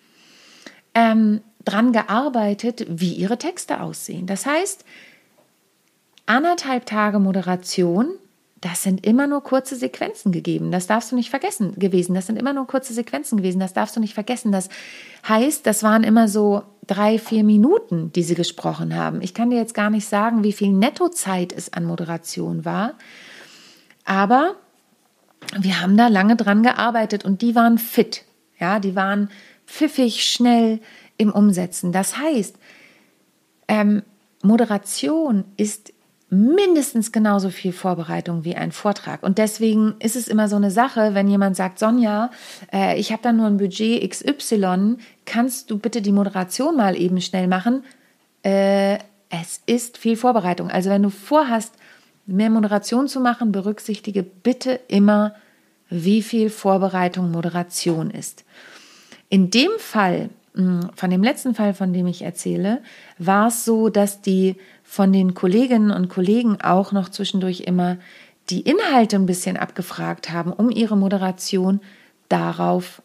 ähm, 1.00 1.42
dran 1.64 1.94
gearbeitet, 1.94 2.86
wie 2.90 3.14
ihre 3.14 3.38
Texte 3.38 3.80
aussehen. 3.80 4.28
Das 4.28 4.46
heißt, 4.46 4.84
anderthalb 6.26 6.86
Tage 6.86 7.20
Moderation, 7.20 8.10
das 8.60 8.84
sind 8.84 9.06
immer 9.06 9.26
nur 9.26 9.42
kurze 9.42 9.78
Sequenzen 9.78 10.34
gegeben. 10.34 10.72
Das 10.72 10.88
darfst 10.88 11.12
du 11.12 11.16
nicht 11.16 11.30
vergessen 11.30 11.76
gewesen. 11.80 12.14
Das 12.14 12.28
sind 12.28 12.38
immer 12.38 12.52
nur 12.52 12.68
kurze 12.68 12.94
Sequenzen 12.94 13.38
gewesen. 13.38 13.62
Das 13.62 13.72
darfst 13.72 13.96
du 13.96 14.02
nicht 14.02 14.14
vergessen. 14.14 14.52
Das 14.52 14.68
heißt, 15.28 15.66
das 15.66 15.82
waren 15.84 16.04
immer 16.04 16.28
so 16.28 16.64
drei, 16.86 17.18
vier 17.18 17.46
Minuten, 17.46 18.12
die 18.12 18.24
sie 18.24 18.36
gesprochen 18.36 18.94
haben. 18.96 19.22
Ich 19.22 19.34
kann 19.34 19.50
dir 19.50 19.58
jetzt 19.58 19.74
gar 19.74 19.90
nicht 19.90 20.06
sagen, 20.06 20.44
wie 20.44 20.52
viel 20.52 20.74
Nettozeit 20.74 21.54
es 21.54 21.72
an 21.72 21.86
Moderation 21.86 22.66
war. 22.66 22.96
Aber 24.04 24.56
wir 25.58 25.82
haben 25.82 25.96
da 25.96 26.08
lange 26.08 26.36
dran 26.36 26.62
gearbeitet 26.62 27.24
und 27.24 27.42
die 27.42 27.56
waren 27.56 27.78
fit. 27.78 28.26
Ja, 28.60 28.80
die 28.80 28.96
waren 28.96 29.30
pfiffig, 29.70 30.24
schnell 30.24 30.80
im 31.18 31.32
Umsetzen. 31.32 31.92
Das 31.92 32.18
heißt, 32.18 32.56
ähm, 33.68 34.04
Moderation 34.42 35.46
ist 35.58 35.94
mindestens 36.32 37.12
genauso 37.12 37.50
viel 37.50 37.74
Vorbereitung 37.74 38.46
wie 38.46 38.56
ein 38.56 38.72
Vortrag. 38.72 39.24
Und 39.24 39.38
deswegen 39.38 39.96
ist 40.00 40.16
es 40.16 40.28
immer 40.28 40.48
so 40.48 40.56
eine 40.56 40.72
Sache, 40.72 41.16
wenn 41.16 41.28
jemand 41.28 41.56
sagt, 41.56 41.80
Sonja, 41.80 42.30
äh, 42.72 43.00
ich 43.00 43.12
habe 43.12 43.24
da 43.24 43.32
nur 43.32 43.48
ein 43.48 43.58
Budget 43.58 44.08
XY, 44.10 44.98
kannst 45.26 45.72
du 45.72 45.80
bitte 45.80 46.02
die 46.02 46.12
Moderation 46.12 46.76
mal 46.76 46.96
eben 46.96 47.20
schnell 47.22 47.48
machen? 47.48 47.84
Äh, 48.44 49.00
es 49.30 49.62
ist 49.66 49.98
viel 49.98 50.18
Vorbereitung. 50.18 50.70
Also 50.70 50.90
wenn 50.90 51.04
du 51.04 51.10
vorhast, 51.10 51.74
mehr 52.26 52.50
Moderation 52.50 53.08
zu 53.08 53.20
machen, 53.20 53.52
berücksichtige 53.52 54.22
bitte 54.22 54.80
immer, 54.88 55.34
wie 55.90 56.22
viel 56.22 56.52
Vorbereitung 56.52 57.32
Moderation 57.32 58.12
ist. 58.12 58.46
In 59.30 59.52
dem 59.52 59.72
Fall, 59.78 60.30
hm, 60.56 60.90
von 60.96 61.10
dem 61.10 61.24
letzten 61.24 61.56
Fall, 61.56 61.74
von 61.74 61.94
dem 61.94 62.08
ich 62.08 62.24
erzähle, 62.24 62.82
war 63.18 63.48
es 63.48 63.64
so, 63.64 63.90
dass 63.90 64.22
die 64.22 64.56
von 64.84 65.14
den 65.14 65.36
Kolleginnen 65.36 65.92
und 65.92 66.10
Kollegen 66.10 66.60
auch 66.62 66.92
noch 66.92 67.10
zwischendurch 67.10 67.62
immer 67.62 67.98
die 68.50 68.62
Inhalte 68.62 69.16
ein 69.16 69.28
bisschen 69.28 69.58
abgefragt 69.58 70.32
haben, 70.32 70.52
um 70.52 70.72
ihre 70.72 70.98
Moderation 70.98 71.80
darauf 72.28 73.02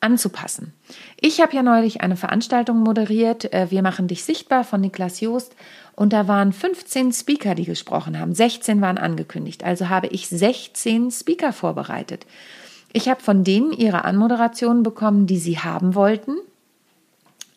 anzupassen. 0.00 0.72
Ich 1.20 1.40
habe 1.40 1.56
ja 1.56 1.62
neulich 1.62 2.00
eine 2.00 2.16
Veranstaltung 2.16 2.78
moderiert, 2.78 3.52
äh, 3.52 3.70
Wir 3.70 3.82
machen 3.82 4.06
dich 4.06 4.24
sichtbar 4.24 4.62
von 4.62 4.80
Niklas 4.80 5.20
Joost 5.20 5.56
und 5.96 6.12
da 6.12 6.28
waren 6.28 6.52
15 6.52 7.12
Speaker, 7.12 7.54
die 7.54 7.64
gesprochen 7.64 8.18
haben. 8.18 8.34
16 8.34 8.80
waren 8.80 8.98
angekündigt, 8.98 9.64
also 9.64 9.88
habe 9.88 10.06
ich 10.08 10.28
16 10.28 11.10
Speaker 11.10 11.52
vorbereitet. 11.52 12.26
Ich 12.96 13.10
habe 13.10 13.20
von 13.20 13.44
denen 13.44 13.72
ihre 13.72 14.06
Anmoderationen 14.06 14.82
bekommen, 14.82 15.26
die 15.26 15.36
sie 15.36 15.58
haben 15.58 15.94
wollten. 15.94 16.38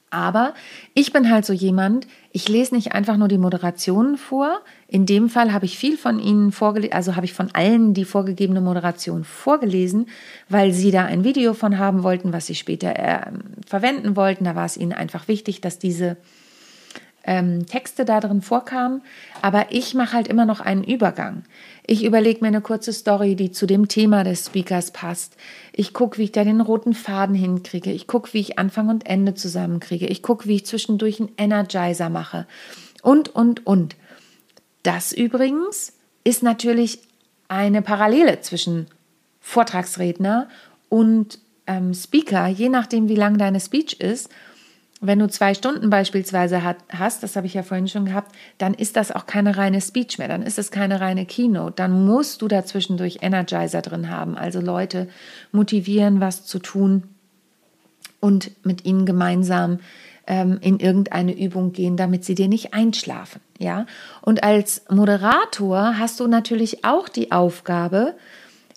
Aber 0.10 0.53
ich 0.93 1.13
bin 1.13 1.31
halt 1.31 1.46
so 1.46 1.53
jemand, 1.53 2.08
ich 2.34 2.50
lese 2.50 2.75
nicht 2.75 2.91
einfach 2.91 3.15
nur 3.15 3.29
die 3.29 3.38
Moderationen 3.38 4.17
vor. 4.17 4.60
In 4.89 5.05
dem 5.05 5.29
Fall 5.29 5.53
habe 5.53 5.63
ich 5.63 5.77
viel 5.77 5.96
von 5.96 6.19
Ihnen 6.19 6.51
vorgelesen, 6.51 6.93
also 6.93 7.15
habe 7.15 7.25
ich 7.25 7.31
von 7.31 7.51
allen 7.53 7.93
die 7.93 8.03
vorgegebene 8.03 8.60
Moderation 8.60 9.24
vorgelesen, 9.24 10.10
weil 10.50 10.74
Sie 10.74 10.91
da 10.91 11.05
ein 11.05 11.24
Video 11.24 11.53
von 11.53 11.77
haben 11.77 12.03
wollten, 12.03 12.34
was 12.34 12.48
Sie 12.48 12.55
später 12.55 13.00
äh, 13.00 13.31
verwenden 13.65 14.17
wollten. 14.17 14.43
Da 14.43 14.55
war 14.55 14.65
es 14.65 14.75
Ihnen 14.75 14.91
einfach 14.91 15.29
wichtig, 15.29 15.62
dass 15.62 15.79
diese 15.79 16.17
ähm, 17.24 17.66
Texte 17.66 18.06
da 18.06 18.20
drin 18.20 18.42
vorkamen. 18.42 19.02
Aber 19.42 19.68
ich 19.72 19.94
mache 19.94 20.14
halt 20.14 20.28
immer 20.28 20.46
noch 20.46 20.60
einen 20.60 20.84
Übergang. 20.84 21.44
Ich 21.86 22.04
überlege 22.04 22.42
mir 22.42 22.48
eine 22.48 22.62
kurze 22.62 22.94
Story, 22.94 23.36
die 23.36 23.52
zu 23.52 23.66
dem 23.66 23.88
Thema 23.88 24.24
des 24.24 24.48
Speakers 24.48 24.92
passt. 24.92 25.36
Ich 25.74 25.94
gucke, 25.94 26.18
wie 26.18 26.26
ich 26.26 26.32
da 26.32 26.44
den 26.44 26.62
roten 26.62 26.94
Faden 26.94 27.36
hinkriege. 27.36 27.92
Ich 27.92 28.08
gucke, 28.08 28.34
wie 28.34 28.40
ich 28.40 28.60
Anfang 28.60 28.90
und 28.90 29.06
Ende 29.08 29.34
zusammenkriege. 29.34 30.08
Ich 30.08 30.22
gucke, 30.22 30.48
wie 30.48 30.56
ich 30.56 30.66
zwischendurch 30.66 31.20
einen 31.20 31.32
Energizer 31.38 32.10
mache. 32.10 32.48
Und, 33.02 33.30
und, 33.30 33.66
und. 33.66 33.96
Das 34.84 35.12
übrigens 35.12 35.94
ist 36.24 36.44
natürlich 36.44 37.00
eine 37.48 37.82
Parallele 37.82 38.42
zwischen 38.42 38.88
Vortragsredner 39.40 40.48
und 40.90 41.40
ähm, 41.66 41.94
Speaker, 41.94 42.48
je 42.48 42.70
nachdem, 42.70 43.10
wie 43.10 43.16
lang 43.16 43.38
deine 43.38 43.60
Speech 43.60 44.00
ist 44.00 44.30
wenn 45.01 45.20
du 45.20 45.29
zwei 45.29 45.53
Stunden 45.53 45.89
beispielsweise 45.89 46.63
hat, 46.63 46.77
hast, 46.89 47.24
das 47.24 47.36
habe 47.36 47.48
ich 47.48 47.53
ja 47.53 47.63
vorhin 47.63 47.88
schon 47.88 48.06
gehabt, 48.06 48.36
dann 48.58 48.74
ist 48.74 48.98
das 48.98 49.12
auch 49.12 49.25
keine 49.25 49.56
reine 49.56 49.79
Speech 49.79 50.18
mehr, 50.18 50.27
dann 50.27 50.44
ist 50.44 50.60
es 50.60 50.72
keine 50.72 51.00
reine 51.00 51.25
Keynote. 51.25 51.75
Dann 51.75 52.06
musst 52.06 52.41
du 52.41 52.48
dazwischendurch 52.48 53.20
Energizer 53.22 53.82
drin 53.82 54.10
haben, 54.10 54.38
also 54.38 54.60
Leute 54.60 55.08
motivieren, 55.51 56.20
was 56.20 56.46
zu 56.46 56.60
tun 56.60 57.03
und 58.20 58.51
mit 58.65 58.84
ihnen 58.84 59.06
gemeinsam 59.06 59.79
ähm, 60.27 60.60
in 60.62 60.79
irgendeine 60.79 61.38
Übung 61.38 61.72
gehen, 61.72 61.96
damit 61.96 62.25
sie 62.25 62.36
dir 62.36 62.50
nicht 62.50 62.74
einschlafen. 62.74 63.39
Ja? 63.58 63.86
Und 64.22 64.44
als 64.44 64.84
Moderator 64.89 65.98
hast 65.98 66.20
du 66.20 66.27
natürlich 66.27 66.84
auch 66.84 67.08
die 67.08 67.32
Aufgabe, 67.32 68.15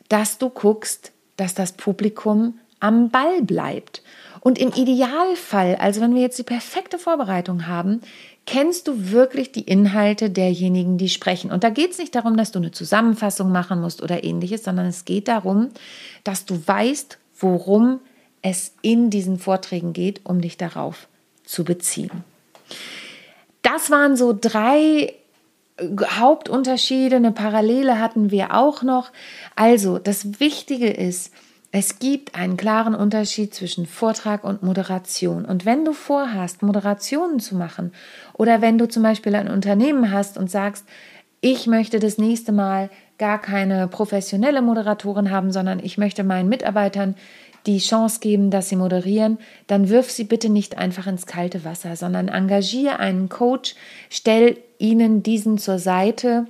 dass 0.09 0.39
du 0.39 0.51
guckst, 0.51 1.11
dass 1.37 1.55
das 1.55 1.73
Publikum 1.73 2.59
am 2.81 3.11
Ball 3.11 3.43
bleibt. 3.43 4.03
Und 4.43 4.59
im 4.59 4.73
Idealfall, 4.73 5.77
also 5.77 6.01
wenn 6.01 6.17
wir 6.17 6.21
jetzt 6.21 6.37
die 6.37 6.43
perfekte 6.43 6.99
Vorbereitung 6.99 7.69
haben, 7.69 8.01
kennst 8.45 8.89
du 8.89 9.13
wirklich 9.13 9.53
die 9.53 9.61
Inhalte 9.61 10.31
derjenigen, 10.31 10.99
die 10.99 11.11
sprechen. 11.11 11.53
Und 11.53 11.63
da 11.63 11.71
geht 11.71 11.93
es 11.93 11.99
nicht 11.99 12.13
darum, 12.17 12.37
dass 12.37 12.51
du 12.51 12.59
eine 12.59 12.73
Zusammenfassung 12.73 13.53
machen 13.53 13.81
musst 13.81 14.03
oder 14.03 14.25
ähnliches, 14.25 14.65
sondern 14.65 14.87
es 14.87 15.05
geht 15.05 15.29
darum, 15.29 15.69
dass 16.25 16.45
du 16.45 16.61
weißt, 16.67 17.19
worum 17.39 18.01
es 18.43 18.75
in 18.83 19.11
diesen 19.11 19.39
Vorträgen 19.39 19.93
geht, 19.93 20.23
um 20.25 20.41
dich 20.41 20.57
darauf 20.57 21.07
zu 21.45 21.63
beziehen. 21.63 22.25
Das 23.63 23.93
waren 23.93 24.17
so 24.17 24.37
drei 24.39 25.15
Hauptunterschiede, 25.81 27.15
eine 27.15 27.31
Parallele 27.31 28.01
hatten 28.01 28.33
wir 28.33 28.55
auch 28.57 28.83
noch. 28.83 29.13
Also, 29.55 30.01
das 30.01 30.41
Wichtige 30.41 30.91
ist, 30.91 31.33
es 31.75 31.99
gibt 31.99 32.35
einen 32.35 32.59
klaren 32.59 32.95
Unterschied 32.95 33.55
zwischen 33.55 33.87
Vortrag 33.87 34.45
und 34.45 34.63
Moderation. 34.63 35.47
Und 35.47 35.65
wenn 35.65 35.87
du 35.87 35.95
vorhast, 35.95 36.63
Moderationen 36.63 37.41
zu 37.41 37.57
machen 37.57 37.93
oder 38.35 38.61
wenn 38.61 38.77
du 38.77 38.87
zum 38.87 39.03
Beispiel 39.03 39.35
ein 39.35 39.49
Unternehmen 39.49 40.13
hast 40.13 40.37
und 40.37 40.51
sagst, 40.51 40.85
ich 41.41 41.67
möchte 41.67 41.99
das 41.99 42.19
nächste 42.19 42.53
Mal 42.53 42.91
gar 43.17 43.41
keine 43.41 43.89
professionelle 43.89 44.61
Moderatorin 44.61 45.31
haben, 45.31 45.51
sondern 45.51 45.81
ich 45.83 45.97
möchte 45.97 46.25
meinen 46.25 46.51
Mitarbeitern 46.51 47.17
die 47.65 47.79
Chance 47.79 48.21
geben, 48.21 48.51
dass 48.51 48.69
sie 48.69 48.77
moderieren, 48.77 49.39
dann 49.67 49.89
wirf 49.89 50.11
sie 50.11 50.25
bitte 50.25 50.51
nicht 50.51 50.77
einfach 50.77 51.07
ins 51.07 51.27
kalte 51.27 51.65
Wasser, 51.65 51.97
sondern 51.97 52.29
engagiere 52.29 52.99
einen 52.99 53.31
Coach, 53.31 53.77
stell 54.11 54.59
ihnen 54.79 55.23
diesen 55.23 55.57
zur 55.57 55.79
Seite 55.79 56.47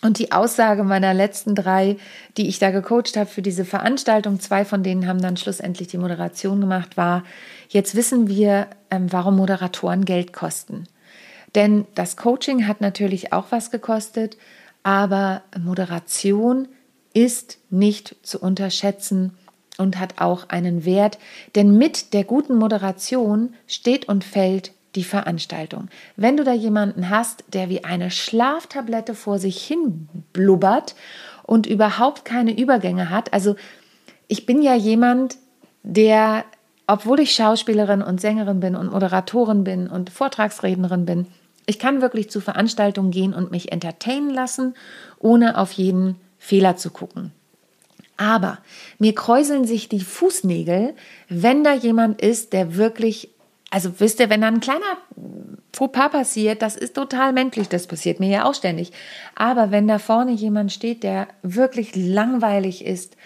und 0.00 0.18
die 0.18 0.32
Aussage 0.32 0.84
meiner 0.84 1.12
letzten 1.12 1.54
drei, 1.54 1.96
die 2.36 2.48
ich 2.48 2.58
da 2.58 2.70
gecoacht 2.70 3.16
habe 3.16 3.26
für 3.26 3.42
diese 3.42 3.64
Veranstaltung, 3.64 4.38
zwei 4.38 4.64
von 4.64 4.82
denen 4.82 5.06
haben 5.06 5.20
dann 5.20 5.36
schlussendlich 5.36 5.88
die 5.88 5.98
Moderation 5.98 6.60
gemacht, 6.60 6.96
war, 6.96 7.24
jetzt 7.68 7.94
wissen 7.96 8.28
wir, 8.28 8.68
ähm, 8.90 9.12
warum 9.12 9.36
Moderatoren 9.36 10.04
Geld 10.04 10.32
kosten. 10.32 10.84
Denn 11.54 11.86
das 11.94 12.16
Coaching 12.16 12.68
hat 12.68 12.80
natürlich 12.80 13.32
auch 13.32 13.46
was 13.50 13.70
gekostet, 13.70 14.36
aber 14.82 15.42
Moderation 15.58 16.68
ist 17.12 17.58
nicht 17.70 18.14
zu 18.22 18.38
unterschätzen 18.38 19.36
und 19.78 19.98
hat 19.98 20.20
auch 20.20 20.48
einen 20.50 20.84
Wert, 20.84 21.18
denn 21.54 21.76
mit 21.76 22.12
der 22.12 22.24
guten 22.24 22.56
Moderation 22.56 23.54
steht 23.66 24.08
und 24.08 24.24
fällt 24.24 24.72
die 24.94 25.04
Veranstaltung. 25.04 25.88
Wenn 26.16 26.36
du 26.36 26.44
da 26.44 26.52
jemanden 26.52 27.10
hast, 27.10 27.44
der 27.48 27.68
wie 27.68 27.84
eine 27.84 28.10
Schlaftablette 28.10 29.14
vor 29.14 29.38
sich 29.38 29.62
hin 29.62 30.08
blubbert 30.32 30.94
und 31.44 31.66
überhaupt 31.66 32.24
keine 32.24 32.58
Übergänge 32.58 33.10
hat, 33.10 33.32
also 33.32 33.56
ich 34.28 34.46
bin 34.46 34.62
ja 34.62 34.74
jemand, 34.74 35.36
der, 35.82 36.44
obwohl 36.86 37.20
ich 37.20 37.34
Schauspielerin 37.34 38.02
und 38.02 38.20
Sängerin 38.20 38.60
bin 38.60 38.76
und 38.76 38.92
Moderatorin 38.92 39.64
bin 39.64 39.88
und 39.88 40.10
Vortragsrednerin 40.10 41.04
bin, 41.04 41.26
ich 41.66 41.78
kann 41.78 42.00
wirklich 42.00 42.30
zu 42.30 42.40
Veranstaltungen 42.40 43.10
gehen 43.10 43.34
und 43.34 43.50
mich 43.50 43.72
entertainen 43.72 44.30
lassen, 44.30 44.74
ohne 45.18 45.58
auf 45.58 45.72
jeden 45.72 46.16
Fehler 46.38 46.76
zu 46.76 46.90
gucken. 46.90 47.32
Aber 48.16 48.58
mir 48.98 49.14
kräuseln 49.14 49.64
sich 49.64 49.88
die 49.88 50.00
Fußnägel, 50.00 50.94
wenn 51.28 51.64
da 51.64 51.74
jemand 51.74 52.20
ist, 52.20 52.52
der 52.52 52.76
wirklich 52.76 53.30
also 53.70 54.00
wisst 54.00 54.20
ihr, 54.20 54.30
wenn 54.30 54.40
da 54.40 54.48
ein 54.48 54.60
kleiner 54.60 54.96
Fauxpas 55.72 56.10
passiert, 56.10 56.62
das 56.62 56.76
ist 56.76 56.94
total 56.94 57.32
menschlich, 57.32 57.68
das 57.68 57.86
passiert 57.86 58.20
mir 58.20 58.30
ja 58.30 58.44
auch 58.44 58.54
ständig. 58.54 58.92
Aber 59.34 59.70
wenn 59.70 59.86
da 59.86 59.98
vorne 59.98 60.32
jemand 60.32 60.72
steht, 60.72 61.02
der 61.02 61.28
wirklich 61.42 61.94
langweilig 61.94 62.84
ist 62.84 63.16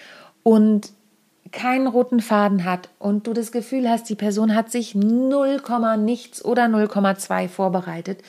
und 0.42 0.90
keinen 1.52 1.86
roten 1.86 2.20
Faden 2.20 2.64
hat 2.64 2.88
und 2.98 3.26
du 3.26 3.32
das 3.32 3.52
Gefühl 3.52 3.88
hast, 3.88 4.08
die 4.08 4.14
Person 4.14 4.54
hat 4.54 4.70
sich 4.70 4.94
0, 4.94 5.60
nichts 5.98 6.44
oder 6.44 6.64
0,2 6.64 7.48
vorbereitet, 7.48 8.22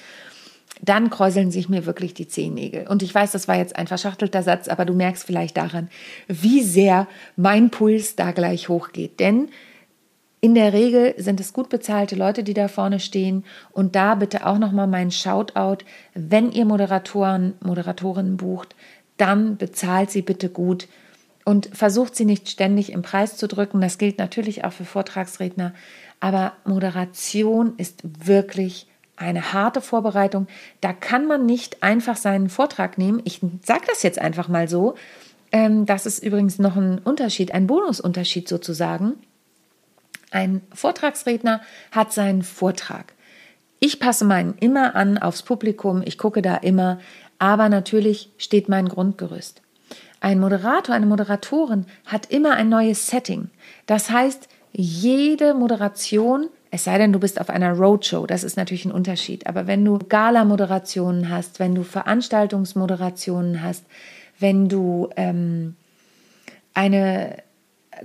dann 0.81 1.09
kräuseln 1.09 1.49
sich 1.49 1.69
mir 1.69 1.85
wirklich 1.85 2.13
die 2.13 2.27
Zehennägel. 2.27 2.87
Und 2.87 3.01
ich 3.03 3.15
weiß, 3.15 3.31
das 3.31 3.47
war 3.47 3.55
jetzt 3.55 3.77
ein 3.77 3.87
verschachtelter 3.87 4.43
Satz, 4.43 4.67
aber 4.67 4.83
du 4.83 4.93
merkst 4.93 5.23
vielleicht 5.23 5.55
daran, 5.55 5.89
wie 6.27 6.61
sehr 6.61 7.07
mein 7.37 7.69
Puls 7.69 8.17
da 8.17 8.31
gleich 8.31 8.67
hochgeht. 8.67 9.19
Denn 9.21 9.49
in 10.43 10.55
der 10.55 10.73
Regel 10.73 11.15
sind 11.15 11.39
es 11.39 11.53
gut 11.53 11.69
bezahlte 11.69 12.17
Leute, 12.17 12.43
die 12.43 12.53
da 12.53 12.67
vorne 12.67 12.99
stehen. 12.99 13.45
Und 13.71 13.95
da 13.95 14.15
bitte 14.15 14.45
auch 14.45 14.57
nochmal 14.57 14.87
mein 14.87 15.09
Shoutout. 15.09 15.85
Wenn 16.15 16.51
ihr 16.51 16.65
Moderatoren, 16.65 17.53
Moderatorinnen 17.61 18.35
bucht, 18.35 18.75
dann 19.15 19.55
bezahlt 19.55 20.11
sie 20.11 20.21
bitte 20.21 20.49
gut 20.49 20.89
und 21.45 21.69
versucht 21.71 22.17
sie 22.17 22.25
nicht 22.25 22.49
ständig 22.49 22.91
im 22.91 23.03
Preis 23.03 23.37
zu 23.37 23.47
drücken. 23.47 23.79
Das 23.79 23.97
gilt 23.97 24.17
natürlich 24.17 24.65
auch 24.65 24.73
für 24.73 24.83
Vortragsredner. 24.83 25.73
Aber 26.19 26.51
Moderation 26.65 27.75
ist 27.77 28.01
wirklich 28.03 28.87
eine 29.15 29.53
harte 29.53 29.79
Vorbereitung. 29.79 30.47
Da 30.81 30.91
kann 30.91 31.25
man 31.25 31.45
nicht 31.45 31.83
einfach 31.83 32.17
seinen 32.17 32.49
Vortrag 32.49 32.97
nehmen. 32.97 33.21
Ich 33.23 33.39
sage 33.65 33.85
das 33.87 34.03
jetzt 34.03 34.19
einfach 34.19 34.49
mal 34.49 34.67
so. 34.67 34.95
Ähm, 35.53 35.85
das 35.85 36.05
ist 36.05 36.21
übrigens 36.21 36.59
noch 36.59 36.75
ein 36.75 36.99
Unterschied, 36.99 37.53
ein 37.53 37.65
Bonusunterschied 37.65 38.49
sozusagen. 38.49 39.13
Ein 40.33 40.61
Vortragsredner 40.73 41.61
hat 41.91 42.11
seinen 42.11 42.41
Vortrag. 42.41 43.13
Ich 43.79 43.99
passe 43.99 44.25
meinen 44.25 44.55
immer 44.59 44.95
an 44.95 45.19
aufs 45.19 45.43
Publikum, 45.43 46.01
ich 46.03 46.17
gucke 46.17 46.41
da 46.41 46.55
immer, 46.55 46.99
aber 47.37 47.69
natürlich 47.69 48.31
steht 48.37 48.67
mein 48.67 48.87
Grundgerüst. 48.89 49.61
Ein 50.21 50.39
Moderator, 50.39 50.95
eine 50.95 51.05
Moderatorin 51.05 51.85
hat 52.05 52.31
immer 52.31 52.55
ein 52.55 52.69
neues 52.69 53.07
Setting. 53.07 53.51
Das 53.85 54.09
heißt, 54.09 54.47
jede 54.71 55.53
Moderation, 55.53 56.47
es 56.71 56.85
sei 56.85 56.97
denn, 56.97 57.13
du 57.13 57.19
bist 57.19 57.39
auf 57.39 57.51
einer 57.51 57.73
Roadshow, 57.73 58.25
das 58.25 58.43
ist 58.43 58.57
natürlich 58.57 58.85
ein 58.85 58.91
Unterschied, 58.91 59.45
aber 59.45 59.67
wenn 59.67 59.85
du 59.85 59.99
Gala-Moderationen 59.99 61.29
hast, 61.29 61.59
wenn 61.59 61.75
du 61.75 61.83
Veranstaltungsmoderationen 61.83 63.61
hast, 63.61 63.85
wenn 64.39 64.67
du 64.67 65.09
ähm, 65.15 65.75
eine 66.73 67.37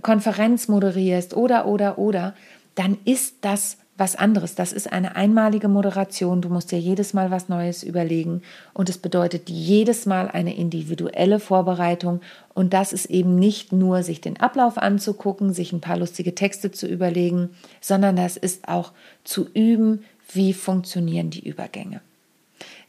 Konferenz 0.02 0.68
moderierst 0.68 1.34
oder, 1.34 1.66
oder, 1.66 1.98
oder, 1.98 2.34
dann 2.74 2.98
ist 3.04 3.36
das 3.42 3.78
was 3.98 4.14
anderes. 4.14 4.54
Das 4.54 4.72
ist 4.72 4.92
eine 4.92 5.16
einmalige 5.16 5.66
Moderation. 5.66 6.40
Du 6.40 6.48
musst 6.48 6.70
dir 6.70 6.78
jedes 6.78 7.14
Mal 7.14 7.32
was 7.32 7.48
Neues 7.48 7.82
überlegen 7.82 8.42
und 8.72 8.88
es 8.88 8.96
bedeutet 8.96 9.50
jedes 9.50 10.06
Mal 10.06 10.28
eine 10.28 10.56
individuelle 10.56 11.40
Vorbereitung. 11.40 12.20
Und 12.54 12.72
das 12.72 12.92
ist 12.92 13.06
eben 13.06 13.34
nicht 13.34 13.72
nur, 13.72 14.04
sich 14.04 14.20
den 14.20 14.38
Ablauf 14.38 14.78
anzugucken, 14.78 15.52
sich 15.52 15.72
ein 15.72 15.80
paar 15.80 15.98
lustige 15.98 16.34
Texte 16.34 16.70
zu 16.70 16.86
überlegen, 16.86 17.50
sondern 17.80 18.14
das 18.14 18.36
ist 18.36 18.68
auch 18.68 18.92
zu 19.24 19.48
üben, 19.52 20.04
wie 20.32 20.52
funktionieren 20.52 21.30
die 21.30 21.46
Übergänge. 21.46 22.00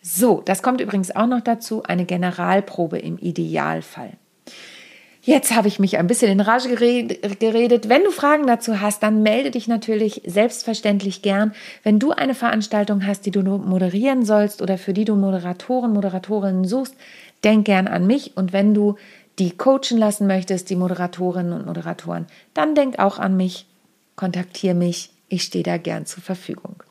So, 0.02 0.42
das 0.46 0.62
kommt 0.62 0.80
übrigens 0.80 1.14
auch 1.16 1.28
noch 1.28 1.42
dazu, 1.42 1.84
eine 1.84 2.06
Generalprobe 2.06 3.00
im 3.00 3.18
Idealfall. 3.18 4.14
Jetzt 5.30 5.56
habe 5.56 5.68
ich 5.68 5.78
mich 5.78 6.00
ein 6.00 6.08
bisschen 6.08 6.32
in 6.32 6.40
Rage 6.40 6.70
geredet. 6.70 7.88
Wenn 7.88 8.04
du 8.04 8.10
Fragen 8.10 8.48
dazu 8.48 8.82
hast, 8.82 9.04
dann 9.04 9.22
melde 9.22 9.52
dich 9.52 9.68
natürlich 9.68 10.24
selbstverständlich 10.26 11.22
gern. 11.22 11.54
Wenn 11.84 12.00
du 12.00 12.10
eine 12.12 12.34
Veranstaltung 12.34 13.06
hast, 13.06 13.28
die 13.28 13.32
du 13.32 13.44
moderieren 13.44 14.26
sollst 14.26 14.60
oder 14.60 14.80
für 14.80 14.92
die 14.92 15.06
du 15.06 15.16
Moderatoren, 15.16 15.94
Moderatorinnen 15.94 16.66
suchst, 16.66 16.96
denk 17.44 17.66
gern 17.66 17.88
an 17.88 18.08
mich. 18.08 18.38
Und 18.38 18.54
wenn 18.54 18.74
du 18.74 18.96
die 19.38 19.56
coachen 19.56 20.00
lassen 20.00 20.26
möchtest, 20.26 20.72
die 20.72 20.76
Moderatorinnen 20.76 21.54
und 21.54 21.68
Moderatoren, 21.68 22.26
dann 22.56 22.74
denk 22.74 22.98
auch 22.98 23.20
an 23.20 23.38
mich. 23.38 23.68
Kontaktiere 24.16 24.74
mich. 24.74 25.12
Ich 25.28 25.44
stehe 25.44 25.64
da 25.64 25.78
gern 25.78 26.08
zur 26.08 26.24
Verfügung. 26.24 26.82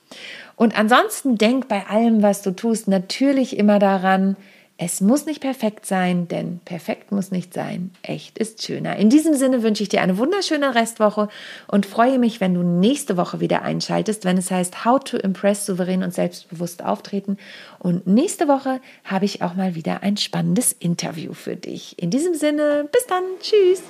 Und 0.54 0.78
ansonsten 0.78 1.38
denk 1.38 1.66
bei 1.66 1.86
allem, 1.86 2.22
was 2.22 2.42
du 2.42 2.52
tust, 2.52 2.86
natürlich 2.86 3.58
immer 3.58 3.80
daran, 3.80 4.36
es 4.80 5.00
muss 5.00 5.26
nicht 5.26 5.40
perfekt 5.40 5.86
sein, 5.86 6.28
denn 6.28 6.60
perfekt 6.64 7.10
muss 7.10 7.32
nicht 7.32 7.52
sein. 7.52 7.90
Echt 8.02 8.38
ist 8.38 8.62
schöner. 8.62 8.94
In 8.94 9.10
diesem 9.10 9.34
Sinne 9.34 9.64
wünsche 9.64 9.82
ich 9.82 9.88
dir 9.88 10.02
eine 10.02 10.18
wunderschöne 10.18 10.76
Restwoche 10.76 11.28
und 11.66 11.84
freue 11.84 12.20
mich, 12.20 12.40
wenn 12.40 12.54
du 12.54 12.62
nächste 12.62 13.16
Woche 13.16 13.40
wieder 13.40 13.62
einschaltest, 13.62 14.24
wenn 14.24 14.38
es 14.38 14.52
heißt 14.52 14.84
How 14.84 15.02
to 15.02 15.16
Impress 15.16 15.66
souverän 15.66 16.04
und 16.04 16.14
selbstbewusst 16.14 16.84
auftreten. 16.84 17.38
Und 17.80 18.06
nächste 18.06 18.46
Woche 18.46 18.80
habe 19.02 19.24
ich 19.24 19.42
auch 19.42 19.54
mal 19.54 19.74
wieder 19.74 20.04
ein 20.04 20.16
spannendes 20.16 20.70
Interview 20.70 21.32
für 21.32 21.56
dich. 21.56 22.00
In 22.00 22.10
diesem 22.10 22.34
Sinne, 22.34 22.88
bis 22.92 23.04
dann. 23.06 23.24
Tschüss. 23.40 23.82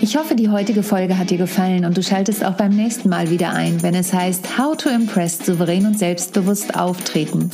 Ich 0.00 0.16
hoffe, 0.16 0.36
die 0.36 0.50
heutige 0.50 0.82
Folge 0.82 1.18
hat 1.18 1.30
dir 1.30 1.38
gefallen 1.38 1.84
und 1.84 1.96
du 1.96 2.02
schaltest 2.02 2.44
auch 2.44 2.52
beim 2.52 2.70
nächsten 2.70 3.08
Mal 3.08 3.30
wieder 3.30 3.50
ein, 3.50 3.82
wenn 3.82 3.94
es 3.94 4.12
heißt 4.12 4.58
How 4.58 4.76
to 4.76 4.90
Impress 4.90 5.38
souverän 5.38 5.86
und 5.86 5.98
selbstbewusst 5.98 6.76
auftreten. 6.78 7.50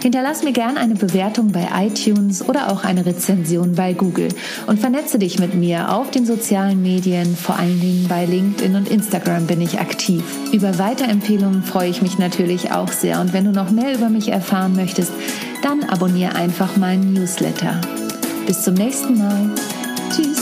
Hinterlass 0.00 0.42
mir 0.42 0.52
gern 0.52 0.78
eine 0.78 0.94
Bewertung 1.50 1.52
bei 1.52 1.86
iTunes 1.86 2.48
oder 2.48 2.70
auch 2.70 2.84
eine 2.84 3.04
Rezension 3.06 3.74
bei 3.74 3.92
Google 3.92 4.28
und 4.66 4.78
vernetze 4.78 5.18
dich 5.18 5.38
mit 5.38 5.54
mir 5.54 5.92
auf 5.92 6.10
den 6.10 6.26
sozialen 6.26 6.82
Medien, 6.82 7.36
vor 7.36 7.58
allen 7.58 7.80
Dingen 7.80 8.06
bei 8.08 8.24
LinkedIn 8.24 8.76
und 8.76 8.88
Instagram 8.88 9.46
bin 9.46 9.60
ich 9.60 9.80
aktiv. 9.80 10.22
Über 10.52 10.78
Weiterempfehlungen 10.78 11.62
freue 11.62 11.90
ich 11.90 12.02
mich 12.02 12.18
natürlich 12.18 12.72
auch 12.72 12.90
sehr 12.92 13.20
und 13.20 13.32
wenn 13.32 13.44
du 13.44 13.52
noch 13.52 13.70
mehr 13.70 13.94
über 13.94 14.08
mich 14.08 14.28
erfahren 14.28 14.74
möchtest, 14.76 15.12
dann 15.62 15.84
abonniere 15.84 16.34
einfach 16.34 16.76
meinen 16.76 17.12
Newsletter. 17.12 17.80
Bis 18.46 18.62
zum 18.62 18.74
nächsten 18.74 19.18
Mal. 19.18 19.50
Tschüss. 20.14 20.39